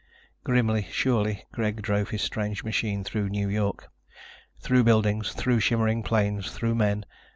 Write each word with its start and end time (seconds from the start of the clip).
Grimly, 0.43 0.87
surely, 0.89 1.43
Greg 1.51 1.83
drove 1.83 2.09
his 2.09 2.23
strange 2.23 2.63
machine 2.63 3.03
through 3.03 3.29
New 3.29 3.47
York. 3.47 3.91
Through 4.59 4.83
buildings, 4.85 5.31
through 5.33 5.59
shimmering 5.59 6.01
planes, 6.01 6.49
through 6.51 6.73
men. 6.73 7.05